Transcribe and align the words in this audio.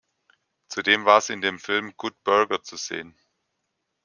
Zudem 0.67 1.05
war 1.05 1.21
sie 1.21 1.33
in 1.33 1.41
dem 1.41 1.59
Film 1.59 1.93
"Good 1.95 2.23
Burger" 2.23 2.63
zu 2.63 2.75
sehen. 2.75 3.15